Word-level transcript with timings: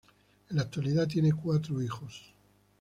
En 0.49 0.55
la 0.55 0.63
actualidad 0.63 1.07
tienen 1.07 1.35
cuatro 1.37 1.79
hijos. 1.79 2.33